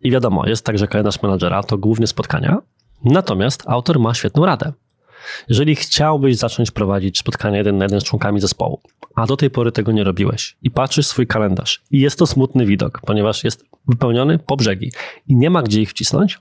I 0.00 0.10
wiadomo, 0.10 0.46
jest 0.46 0.64
tak, 0.66 0.78
że 0.78 0.88
kalendarz 0.88 1.22
menadżera 1.22 1.62
to 1.62 1.78
głównie 1.78 2.06
spotkania, 2.06 2.58
natomiast 3.04 3.62
autor 3.66 4.00
ma 4.00 4.14
świetną 4.14 4.46
radę. 4.46 4.72
Jeżeli 5.48 5.76
chciałbyś 5.76 6.36
zacząć 6.36 6.70
prowadzić 6.70 7.18
spotkania 7.18 7.58
jeden 7.58 7.78
na 7.78 7.84
jeden 7.84 8.00
z 8.00 8.04
członkami 8.04 8.40
zespołu, 8.40 8.80
a 9.14 9.26
do 9.26 9.36
tej 9.36 9.50
pory 9.50 9.72
tego 9.72 9.92
nie 9.92 10.04
robiłeś 10.04 10.56
i 10.62 10.70
patrzysz 10.70 11.06
swój 11.06 11.26
kalendarz 11.26 11.82
i 11.90 12.00
jest 12.00 12.18
to 12.18 12.26
smutny 12.26 12.66
widok, 12.66 13.00
ponieważ 13.06 13.44
jest 13.44 13.64
wypełniony 13.88 14.38
po 14.38 14.56
brzegi 14.56 14.92
i 15.28 15.36
nie 15.36 15.50
ma 15.50 15.62
gdzie 15.62 15.80
ich 15.80 15.90
wcisnąć, 15.90 16.40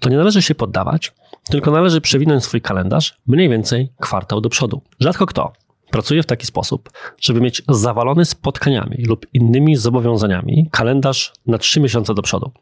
to 0.00 0.08
nie 0.10 0.16
należy 0.16 0.42
się 0.42 0.54
poddawać, 0.54 1.12
tylko 1.44 1.70
należy 1.70 2.00
przewinąć 2.00 2.44
swój 2.44 2.60
kalendarz 2.60 3.18
mniej 3.26 3.48
więcej 3.48 3.92
kwartał 4.00 4.40
do 4.40 4.48
przodu. 4.48 4.82
Rzadko 5.00 5.26
kto 5.26 5.52
pracuje 5.96 6.22
w 6.22 6.26
taki 6.26 6.46
sposób, 6.46 6.90
żeby 7.20 7.40
mieć 7.40 7.62
zawalony 7.68 8.24
spotkaniami 8.24 9.04
lub 9.04 9.26
innymi 9.32 9.76
zobowiązaniami 9.76 10.68
kalendarz 10.72 11.32
na 11.46 11.58
trzy 11.58 11.80
miesiące 11.80 12.14
do 12.14 12.22
przodu. 12.22 12.52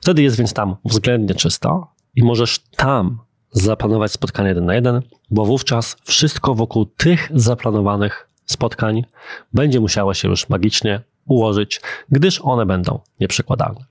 Wtedy 0.00 0.22
jest 0.22 0.36
więc 0.36 0.52
tam 0.52 0.76
względnie 0.84 1.34
czysto 1.34 1.92
i 2.14 2.22
możesz 2.22 2.58
tam 2.58 3.18
zaplanować 3.50 4.12
spotkanie 4.12 4.48
jeden 4.48 4.64
na 4.64 4.74
jeden, 4.74 5.02
bo 5.30 5.44
wówczas 5.44 5.96
wszystko 6.04 6.54
wokół 6.54 6.86
tych 6.86 7.30
zaplanowanych 7.34 8.28
spotkań 8.46 9.04
będzie 9.52 9.80
musiało 9.80 10.14
się 10.14 10.28
już 10.28 10.48
magicznie 10.48 11.00
ułożyć, 11.26 11.80
gdyż 12.10 12.40
one 12.42 12.66
będą 12.66 13.00
nieprzekładalne. 13.20 13.84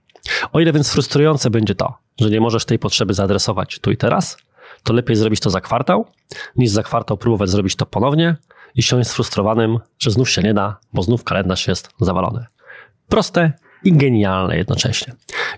O 0.52 0.60
ile 0.60 0.74
więc 0.74 0.92
frustrujące 0.92 1.50
będzie 1.50 1.76
to, 1.76 1.94
że 2.22 2.30
nie 2.30 2.42
możesz 2.42 2.66
tej 2.66 2.80
potrzeby 2.80 3.14
zaadresować 3.14 3.80
tu 3.80 3.92
i 3.92 3.98
teraz, 3.98 4.38
to 4.84 4.94
lepiej 4.94 5.16
zrobić 5.16 5.40
to 5.40 5.50
za 5.50 5.62
kwartał, 5.62 6.06
niż 6.56 6.70
za 6.70 6.84
kwartał 6.84 7.18
próbować 7.18 7.50
zrobić 7.50 7.76
to 7.76 7.86
ponownie 7.86 8.36
i 8.76 8.84
siąść 8.84 9.10
sfrustrowanym, 9.10 9.80
że 10.00 10.12
znów 10.12 10.30
się 10.30 10.42
nie 10.42 10.54
da, 10.54 10.80
bo 10.94 11.04
znów 11.04 11.24
kalendarz 11.24 11.68
jest 11.68 11.90
zawalony. 12.00 12.46
Proste 13.08 13.54
i 13.84 13.94
genialne 13.94 14.58
jednocześnie. 14.58 15.14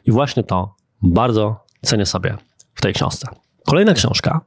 I 0.05 0.11
właśnie 0.11 0.43
to 0.43 0.75
bardzo 1.01 1.65
cenię 1.81 2.05
sobie 2.05 2.37
w 2.73 2.81
tej 2.81 2.93
książce. 2.93 3.27
Kolejna 3.65 3.93
książka 3.93 4.41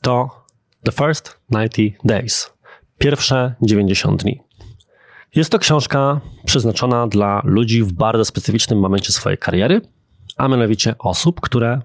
to 0.00 0.44
The 0.82 0.92
First 0.92 1.40
90 1.50 1.96
Days. 2.04 2.52
Pierwsze 2.98 3.54
90 3.62 4.22
dni. 4.22 4.40
Jest 5.34 5.50
to 5.50 5.58
książka 5.58 6.20
przeznaczona 6.44 7.06
dla 7.06 7.42
ludzi 7.44 7.82
w 7.82 7.92
bardzo 7.92 8.24
specyficznym 8.24 8.78
momencie 8.78 9.12
swojej 9.12 9.38
kariery, 9.38 9.80
a 10.36 10.48
mianowicie 10.48 10.94
osób, 10.98 11.40
które 11.40 11.80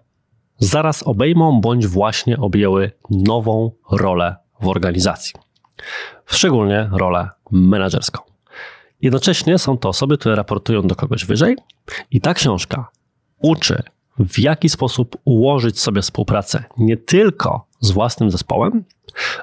zaraz 0.57 1.03
obejmą 1.03 1.61
bądź 1.61 1.87
właśnie 1.87 2.37
objęły 2.37 2.91
nową 3.09 3.71
rolę 3.91 4.35
w 4.61 4.67
organizacji. 4.67 5.33
Szczególnie 6.25 6.89
rolę 6.91 7.29
menedżerską. 7.51 8.21
Jednocześnie 9.01 9.57
są 9.57 9.77
to 9.77 9.89
osoby, 9.89 10.17
które 10.17 10.35
raportują 10.35 10.81
do 10.81 10.95
kogoś 10.95 11.25
wyżej 11.25 11.55
i 12.11 12.21
ta 12.21 12.33
książka 12.33 12.89
uczy, 13.39 13.83
w 14.19 14.39
jaki 14.39 14.69
sposób 14.69 15.17
ułożyć 15.25 15.79
sobie 15.79 16.01
współpracę 16.01 16.63
nie 16.77 16.97
tylko 16.97 17.65
z 17.79 17.91
własnym 17.91 18.31
zespołem, 18.31 18.83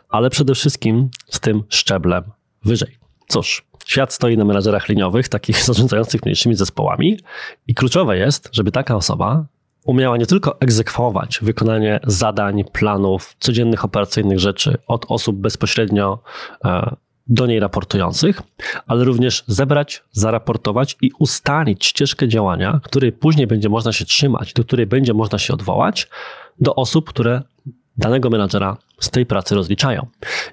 ale 0.09 0.31
przede 0.31 0.55
wszystkim 0.55 1.09
z 1.31 1.41
tym 1.41 1.63
szczeblem 1.69 2.25
wyżej. 2.65 2.99
Cóż, 3.29 3.67
świat 3.87 4.13
stoi 4.13 4.37
na 4.37 4.45
menedżerach 4.45 4.89
liniowych, 4.89 5.29
takich 5.29 5.65
zarządzających 5.67 6.23
mniejszymi 6.23 6.55
zespołami 6.55 7.21
i 7.67 7.75
kluczowe 7.75 8.19
jest, 8.19 8.49
żeby 8.53 8.73
taka 8.73 8.97
osoba 8.97 9.47
umiała 9.87 10.17
nie 10.17 10.27
tylko 10.27 10.61
egzekwować 10.61 11.39
wykonanie 11.43 12.01
zadań, 12.07 12.65
planów, 12.65 13.37
codziennych 13.41 13.85
operacyjnych 13.85 14.39
rzeczy 14.39 14.79
od 14.87 15.07
osób 15.09 15.37
bezpośrednio 15.37 16.19
e, 16.65 16.97
do 17.27 17.47
niej 17.47 17.61
raportujących, 17.61 18.43
ale 18.87 19.05
również 19.05 19.45
zebrać, 19.47 20.03
zaraportować 20.13 20.97
i 21.03 21.11
ustalić 21.19 21.87
ścieżkę 21.87 22.29
działania, 22.29 22.81
której 22.83 23.13
później 23.13 23.47
będzie 23.47 23.69
można 23.69 23.93
się 23.93 24.05
trzymać, 24.05 24.53
do 24.53 24.65
której 24.65 24.87
będzie 24.87 25.15
można 25.15 25.39
się 25.39 25.55
odwołać, 25.55 26.09
do 26.61 26.75
osób, 26.75 27.09
które 27.09 27.43
danego 27.97 28.31
menadżera 28.31 28.77
z 29.01 29.11
tej 29.11 29.27
pracy 29.27 29.55
rozliczają. 29.55 30.07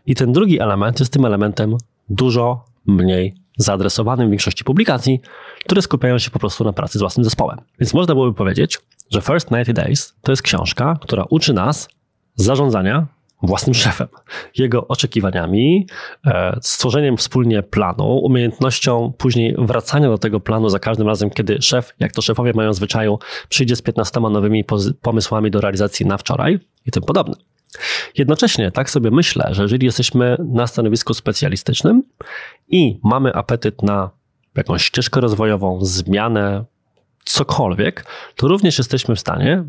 I 0.05 0.15
ten 0.15 0.33
drugi 0.33 0.59
element 0.59 0.99
jest 0.99 1.13
tym 1.13 1.25
elementem 1.25 1.77
dużo 2.09 2.65
mniej 2.85 3.35
zaadresowanym 3.57 4.27
w 4.27 4.29
większości 4.29 4.63
publikacji, 4.63 5.21
które 5.65 5.81
skupiają 5.81 6.19
się 6.19 6.31
po 6.31 6.39
prostu 6.39 6.63
na 6.63 6.73
pracy 6.73 6.97
z 6.97 7.01
własnym 7.01 7.23
zespołem. 7.23 7.61
Więc 7.79 7.93
można 7.93 8.13
byłoby 8.13 8.33
powiedzieć, 8.33 8.79
że 9.13 9.21
First 9.21 9.49
90 9.49 9.75
Days 9.75 10.15
to 10.21 10.31
jest 10.31 10.41
książka, 10.41 10.97
która 11.01 11.25
uczy 11.29 11.53
nas 11.53 11.87
zarządzania 12.35 13.07
własnym 13.43 13.73
szefem, 13.73 14.07
jego 14.57 14.87
oczekiwaniami, 14.87 15.87
e, 16.25 16.59
stworzeniem 16.61 17.17
wspólnie 17.17 17.63
planu, 17.63 18.17
umiejętnością 18.17 19.13
później 19.17 19.55
wracania 19.57 20.09
do 20.09 20.17
tego 20.17 20.39
planu 20.39 20.69
za 20.69 20.79
każdym 20.79 21.07
razem, 21.07 21.29
kiedy 21.29 21.61
szef, 21.61 21.93
jak 21.99 22.11
to 22.11 22.21
szefowie 22.21 22.53
mają 22.55 22.73
zwyczaju, 22.73 23.19
przyjdzie 23.49 23.75
z 23.75 23.81
15 23.81 24.19
nowymi 24.19 24.65
pomysłami 25.01 25.51
do 25.51 25.61
realizacji 25.61 26.05
na 26.05 26.17
wczoraj 26.17 26.59
i 26.85 26.91
tym 26.91 27.03
podobne. 27.03 27.35
Jednocześnie 28.17 28.71
tak 28.71 28.89
sobie 28.89 29.11
myślę, 29.11 29.49
że 29.51 29.61
jeżeli 29.61 29.85
jesteśmy 29.85 30.37
na 30.39 30.67
stanowisku 30.67 31.13
specjalistycznym 31.13 32.03
i 32.67 32.99
mamy 33.03 33.33
apetyt 33.33 33.83
na 33.83 34.09
jakąś 34.55 34.83
ścieżkę 34.83 35.21
rozwojową, 35.21 35.79
zmianę, 35.81 36.65
cokolwiek, 37.25 38.05
to 38.35 38.47
również 38.47 38.77
jesteśmy 38.77 39.15
w 39.15 39.19
stanie, 39.19 39.63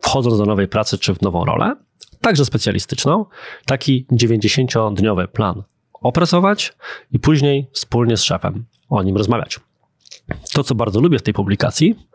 wchodząc 0.00 0.38
do 0.38 0.46
nowej 0.46 0.68
pracy 0.68 0.98
czy 0.98 1.14
w 1.14 1.22
nową 1.22 1.44
rolę, 1.44 1.76
także 2.20 2.44
specjalistyczną, 2.44 3.26
taki 3.66 4.06
90-dniowy 4.12 5.28
plan 5.28 5.62
opracować 5.92 6.76
i 7.12 7.18
później 7.18 7.70
wspólnie 7.72 8.16
z 8.16 8.22
szefem 8.22 8.64
o 8.88 9.02
nim 9.02 9.16
rozmawiać. 9.16 9.60
To, 10.52 10.64
co 10.64 10.74
bardzo 10.74 11.00
lubię 11.00 11.18
w 11.18 11.22
tej 11.22 11.34
publikacji, 11.34 12.08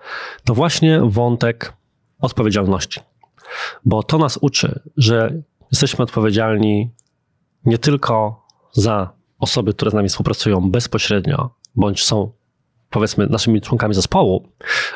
to 0.43 0.53
właśnie 0.53 1.01
wątek 1.03 1.73
odpowiedzialności, 2.19 2.99
bo 3.85 4.03
to 4.03 4.17
nas 4.17 4.37
uczy, 4.41 4.79
że 4.97 5.41
jesteśmy 5.71 6.03
odpowiedzialni 6.03 6.91
nie 7.65 7.77
tylko 7.77 8.45
za 8.71 9.13
osoby, 9.39 9.73
które 9.73 9.91
z 9.91 9.93
nami 9.93 10.09
współpracują 10.09 10.71
bezpośrednio, 10.71 11.55
bądź 11.75 12.03
są 12.03 12.31
powiedzmy 12.89 13.27
naszymi 13.27 13.61
członkami 13.61 13.93
zespołu, 13.93 14.47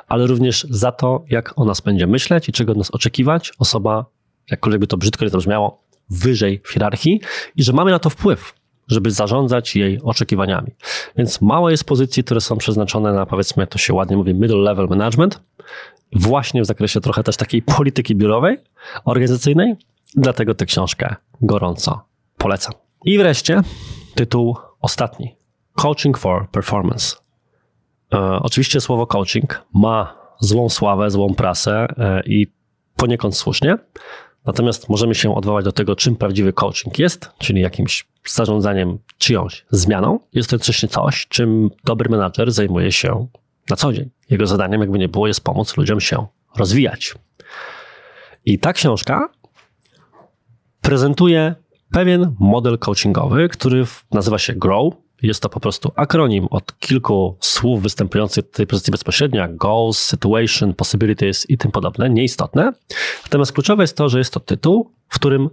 ale 0.08 0.28
również 0.28 0.68
za 0.70 0.92
to, 0.92 1.24
jak 1.30 1.60
o 1.60 1.66
nas 1.66 1.82
będzie 1.82 2.08
myśleć 2.08 2.50
i 2.50 2.52
czego 2.52 2.72
od 2.72 2.78
nas 2.78 2.92
oczekiwać 2.92 3.52
osoba, 3.60 4.06
jakkolwiek 4.52 4.82
by 4.82 4.88
to 4.88 4.98
brzydko 4.98 5.26
nie 5.26 5.30
zabrzmiało, 5.30 5.84
wyżej 6.10 6.62
w 6.64 6.70
hierarchii 6.70 7.22
i 7.56 7.64
że 7.64 7.74
mamy 7.74 7.92
na 7.92 8.00
to 8.00 8.10
wpływ, 8.10 8.54
żeby 8.88 9.12
zarządzać 9.12 9.76
jej 9.76 10.02
oczekiwaniami. 10.02 10.72
Więc 11.18 11.42
mało 11.42 11.70
jest 11.70 11.84
pozycji, 11.84 12.24
które 12.24 12.42
są 12.42 12.58
przeznaczone 12.58 13.14
na, 13.14 13.26
powiedzmy, 13.26 13.68
to 13.68 13.78
się 13.78 13.94
ładnie 13.94 14.18
mówi, 14.18 14.34
middle 14.34 14.58
level 14.58 14.88
management, 14.88 15.42
właśnie 16.16 16.62
w 16.62 16.66
zakresie 16.66 17.02
trochę 17.02 17.24
też 17.24 17.38
takiej 17.38 17.62
polityki 17.62 18.16
biurowej, 18.16 18.58
organizacyjnej, 19.06 19.76
dlatego 20.16 20.56
tę 20.56 20.66
książkę 20.66 21.16
gorąco 21.42 22.06
polecam. 22.38 22.74
I 23.06 23.18
wreszcie 23.18 23.62
tytuł 24.16 24.58
ostatni. 24.82 25.36
Coaching 25.74 26.18
for 26.18 26.50
Performance. 26.50 27.23
E, 28.14 28.40
oczywiście 28.42 28.82
słowo 28.82 29.08
coaching 29.08 29.66
ma 29.74 30.18
złą 30.40 30.70
sławę, 30.70 31.12
złą 31.12 31.34
prasę 31.34 31.88
e, 31.98 32.24
i 32.26 32.48
poniekąd 32.96 33.38
słusznie, 33.38 33.78
Natomiast 34.46 34.90
możemy 34.90 35.16
się 35.16 35.36
odwołać 35.36 35.66
do 35.66 35.72
tego, 35.72 35.96
czym 35.96 36.16
prawdziwy 36.16 36.54
coaching 36.54 37.00
jest, 37.00 37.32
czyli 37.38 37.62
jakimś 37.62 38.08
zarządzaniem 38.28 39.00
czyjąś 39.18 39.66
zmianą. 39.70 40.20
Jest 40.34 40.50
to 40.50 40.56
jednocześnie 40.56 40.90
coś, 40.90 41.28
czym 41.28 41.70
dobry 41.84 42.10
menadżer 42.10 42.52
zajmuje 42.52 42.92
się 42.92 43.28
na 43.70 43.76
co 43.76 43.94
dzień. 43.94 44.10
Jego 44.30 44.48
zadaniem, 44.48 44.82
jakby 44.82 45.00
nie 45.00 45.10
było, 45.10 45.28
jest 45.28 45.44
pomóc 45.44 45.78
ludziom 45.78 46.00
się 46.00 46.26
rozwijać. 46.58 47.14
I 48.46 48.60
ta 48.60 48.74
książka 48.74 49.30
prezentuje 50.82 51.56
pewien 51.92 52.36
model 52.40 52.80
coachingowy, 52.80 53.50
który 53.50 53.86
nazywa 54.12 54.38
się 54.38 54.54
Grow. 54.54 54.94
Jest 55.24 55.42
to 55.42 55.50
po 55.50 55.60
prostu 55.60 55.92
akronim 55.96 56.48
od 56.50 56.80
kilku 56.80 57.38
słów 57.40 57.82
występujących 57.82 58.46
w 58.46 58.50
tej 58.50 58.68
pozycji 58.68 58.92
bezpośrednio, 58.92 59.42
jak 59.42 59.56
goals, 59.56 60.00
situation, 60.00 60.74
possibilities 60.74 61.50
i 61.50 61.58
tym 61.58 61.72
podobne, 61.72 62.10
nieistotne. 62.10 62.74
Natomiast 63.24 63.52
kluczowe 63.52 63.84
jest 63.84 63.98
to, 63.98 64.10
że 64.10 64.18
jest 64.18 64.34
to 64.34 64.40
tytuł, 64.40 64.92
w 65.10 65.16
którym 65.16 65.50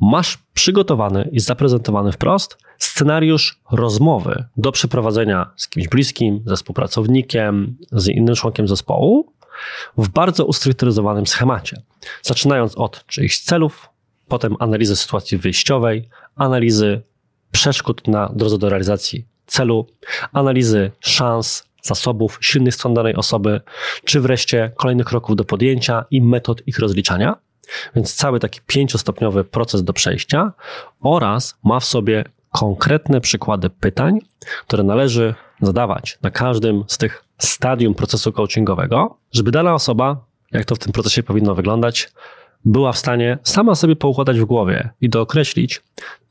masz 0.00 0.38
przygotowany 0.54 1.28
i 1.32 1.40
zaprezentowany 1.40 2.12
wprost 2.12 2.58
scenariusz 2.78 3.60
rozmowy 3.70 4.44
do 4.56 4.72
przeprowadzenia 4.72 5.50
z 5.56 5.68
kimś 5.68 5.88
bliskim, 5.88 6.42
ze 6.46 6.56
współpracownikiem, 6.56 7.76
z 7.92 8.08
innym 8.08 8.34
członkiem 8.34 8.68
zespołu 8.68 9.32
w 9.96 10.08
bardzo 10.08 10.44
ustrukturyzowanym 10.44 11.26
schemacie. 11.26 11.82
Zaczynając 12.22 12.74
od 12.76 13.06
czyichś 13.06 13.38
celów, 13.38 13.88
potem 14.28 14.56
analizy 14.58 14.96
sytuacji 14.96 15.38
wyjściowej, 15.38 16.08
analizy 16.36 17.02
przeszkód 17.52 18.08
na 18.08 18.32
drodze 18.34 18.58
do 18.58 18.68
realizacji 18.68 19.26
celu, 19.46 19.86
analizy 20.32 20.90
szans, 21.00 21.68
zasobów, 21.82 22.38
silnych 22.40 22.74
stron 22.74 22.94
danej 22.94 23.14
osoby, 23.14 23.60
czy 24.04 24.20
wreszcie 24.20 24.72
kolejnych 24.76 25.06
kroków 25.06 25.36
do 25.36 25.44
podjęcia 25.44 26.04
i 26.10 26.22
metod 26.22 26.62
ich 26.66 26.78
rozliczania. 26.78 27.36
Więc 27.94 28.14
cały 28.14 28.40
taki 28.40 28.60
pięciostopniowy 28.66 29.44
proces 29.44 29.84
do 29.84 29.92
przejścia 29.92 30.52
oraz 31.00 31.58
ma 31.64 31.80
w 31.80 31.84
sobie 31.84 32.24
konkretne 32.52 33.20
przykłady 33.20 33.70
pytań, 33.70 34.18
które 34.66 34.82
należy 34.82 35.34
zadawać 35.60 36.18
na 36.22 36.30
każdym 36.30 36.84
z 36.86 36.98
tych 36.98 37.24
stadium 37.38 37.94
procesu 37.94 38.32
coachingowego, 38.32 39.18
żeby 39.32 39.50
dana 39.50 39.74
osoba, 39.74 40.24
jak 40.52 40.64
to 40.64 40.74
w 40.74 40.78
tym 40.78 40.92
procesie 40.92 41.22
powinno 41.22 41.54
wyglądać, 41.54 42.10
była 42.64 42.92
w 42.92 42.98
stanie 42.98 43.38
sama 43.42 43.74
sobie 43.74 43.96
poukładać 43.96 44.40
w 44.40 44.44
głowie 44.44 44.90
i 45.00 45.08
dookreślić, 45.08 45.82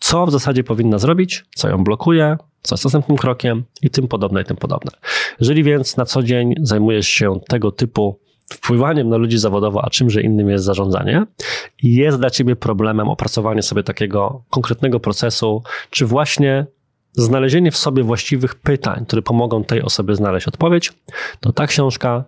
co 0.07 0.25
w 0.25 0.31
zasadzie 0.31 0.63
powinna 0.63 0.97
zrobić, 0.97 1.45
co 1.55 1.69
ją 1.69 1.83
blokuje, 1.83 2.37
co 2.61 2.75
jest 2.75 2.83
następnym 2.83 3.17
krokiem 3.17 3.63
i 3.81 3.89
tym 3.89 4.07
podobne, 4.07 4.41
i 4.41 4.45
tym 4.45 4.57
podobne. 4.57 4.91
Jeżeli 5.39 5.63
więc 5.63 5.97
na 5.97 6.05
co 6.05 6.23
dzień 6.23 6.53
zajmujesz 6.61 7.07
się 7.07 7.39
tego 7.49 7.71
typu 7.71 8.19
wpływaniem 8.53 9.09
na 9.09 9.17
ludzi 9.17 9.37
zawodowo, 9.37 9.85
a 9.85 9.89
czymże 9.89 10.21
innym 10.21 10.49
jest 10.49 10.65
zarządzanie, 10.65 11.25
jest 11.83 12.19
dla 12.19 12.29
ciebie 12.29 12.55
problemem 12.55 13.09
opracowanie 13.09 13.63
sobie 13.63 13.83
takiego 13.83 14.43
konkretnego 14.49 14.99
procesu, 14.99 15.63
czy 15.89 16.05
właśnie 16.05 16.65
znalezienie 17.13 17.71
w 17.71 17.77
sobie 17.77 18.03
właściwych 18.03 18.55
pytań, 18.55 19.05
które 19.07 19.21
pomogą 19.21 19.63
tej 19.63 19.81
osobie 19.81 20.15
znaleźć 20.15 20.47
odpowiedź, 20.47 20.93
to 21.39 21.53
ta 21.53 21.67
książka 21.67 22.23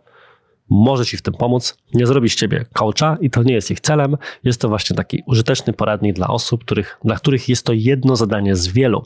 może 0.70 1.06
Ci 1.06 1.18
w 1.18 1.22
tym 1.22 1.34
pomóc. 1.34 1.78
Nie 1.94 2.08
zrobi 2.08 2.30
z 2.30 2.36
Ciebie 2.36 2.66
coacha 2.74 3.18
i 3.22 3.30
to 3.30 3.44
nie 3.44 3.54
jest 3.54 3.72
ich 3.72 3.80
celem. 3.80 4.18
Jest 4.44 4.62
to 4.62 4.70
właśnie 4.70 4.96
taki 4.96 5.24
użyteczny 5.26 5.74
poradnik 5.74 6.16
dla 6.16 6.28
osób, 6.28 6.64
których, 6.64 7.00
dla 7.06 7.16
których 7.16 7.50
jest 7.50 7.66
to 7.66 7.74
jedno 7.74 8.16
zadanie 8.16 8.56
z 8.56 8.68
wielu, 8.68 9.06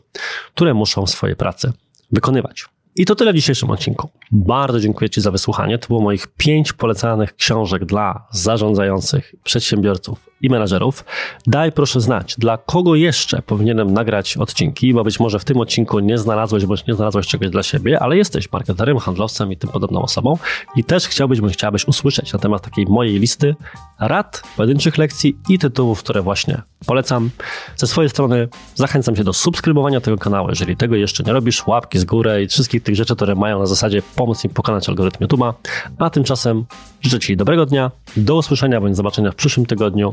które 0.56 0.74
muszą 0.74 1.08
swoje 1.08 1.36
prace 1.36 1.74
wykonywać. 2.12 2.66
I 2.96 3.06
to 3.06 3.16
tyle 3.16 3.34
w 3.34 3.36
dzisiejszym 3.36 3.70
odcinku. 3.70 4.10
Bardzo 4.32 4.80
dziękuję 4.80 5.10
Ci 5.10 5.22
za 5.22 5.32
wysłuchanie. 5.32 5.78
To 5.78 5.88
było 5.88 6.02
moich 6.02 6.28
pięć 6.28 6.74
polecanych 6.74 7.36
książek 7.36 7.86
dla 7.86 8.28
zarządzających, 8.32 9.36
przedsiębiorców 9.44 10.33
i 10.44 10.50
menadżerów. 10.50 11.06
Daj 11.48 11.72
proszę 11.72 12.02
znać, 12.02 12.36
dla 12.38 12.58
kogo 12.58 12.96
jeszcze 12.96 13.42
powinienem 13.42 13.94
nagrać 13.94 14.38
odcinki, 14.38 14.94
bo 14.94 15.04
być 15.04 15.20
może 15.20 15.40
w 15.40 15.46
tym 15.46 15.58
odcinku 15.58 16.00
nie 16.00 16.18
znalazłeś 16.18 16.66
bądź 16.66 16.88
nie 16.88 16.94
znalazłeś 16.94 17.28
czegoś 17.28 17.50
dla 17.50 17.64
siebie, 17.64 18.00
ale 18.00 18.18
jesteś 18.18 18.52
marketerem, 18.52 18.98
handlowcem 18.98 19.52
i 19.52 19.58
tym 19.58 19.70
podobną 19.70 20.02
osobą 20.02 20.38
i 20.76 20.84
też 20.84 21.08
chciałbyś 21.08 21.42
bądź 21.42 21.54
chciałabyś 21.54 21.88
usłyszeć 21.88 22.34
na 22.34 22.40
temat 22.40 22.62
takiej 22.62 22.86
mojej 22.86 23.20
listy 23.20 23.56
rad, 24.00 24.44
pojedynczych 24.58 24.98
lekcji 24.98 25.38
i 25.50 25.60
tytułów, 25.60 26.00
które 26.00 26.22
właśnie 26.22 26.62
polecam. 26.86 27.30
Ze 27.76 27.88
swojej 27.88 28.10
strony 28.10 28.48
zachęcam 28.76 29.16
Cię 29.16 29.24
do 29.24 29.34
subskrybowania 29.34 30.02
tego 30.02 30.18
kanału, 30.18 30.50
jeżeli 30.50 30.78
tego 30.78 30.96
jeszcze 30.96 31.24
nie 31.24 31.34
robisz, 31.34 31.68
łapki 31.68 32.00
z 32.00 32.06
góry 32.06 32.44
i 32.44 32.48
wszystkich 32.48 32.84
tych 32.84 32.96
rzeczy, 32.96 33.16
które 33.16 33.36
mają 33.36 33.60
na 33.60 33.66
zasadzie 33.66 34.02
pomóc 34.16 34.44
mi 34.44 34.50
pokonać 34.50 34.90
algorytm 34.90 35.26
YouTube'a. 35.26 35.54
A 36.00 36.10
tymczasem 36.10 36.66
życzę 37.02 37.20
Ci 37.20 37.38
dobrego 37.38 37.66
dnia, 37.66 37.92
do 38.18 38.36
usłyszenia 38.36 38.82
bądź 38.82 38.96
zobaczenia 38.96 39.32
w 39.32 39.36
przyszłym 39.36 39.66
tygodniu 39.66 40.12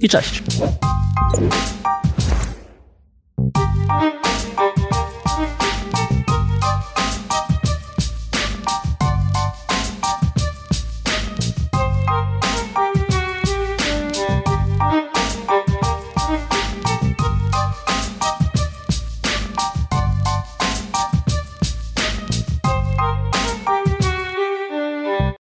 i 0.00 0.08
cześć! 0.08 0.42